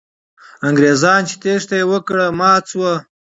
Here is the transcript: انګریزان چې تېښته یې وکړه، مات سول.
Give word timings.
انګریزان 0.67 1.19
چې 1.29 1.35
تېښته 1.41 1.75
یې 1.79 1.85
وکړه، 1.91 2.25
مات 2.39 2.63
سول. 2.71 2.95